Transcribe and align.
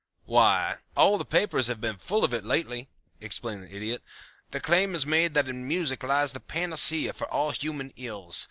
"Why, 0.25 0.77
the 0.95 1.25
papers 1.29 1.67
have 1.67 1.79
been 1.79 1.97
full 1.99 2.23
of 2.23 2.33
it 2.33 2.43
lately," 2.43 2.89
explained 3.19 3.61
the 3.61 3.75
Idiot. 3.75 4.01
"The 4.49 4.59
claim 4.59 4.95
is 4.95 5.05
made 5.05 5.35
that 5.35 5.47
in 5.47 5.67
music 5.67 6.01
lies 6.01 6.31
the 6.31 6.39
panacea 6.39 7.13
for 7.13 7.31
all 7.31 7.51
human 7.51 7.93
ills. 7.95 8.39